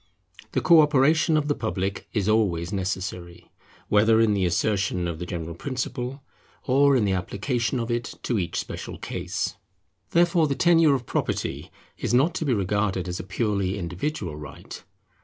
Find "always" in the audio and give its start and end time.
2.27-2.73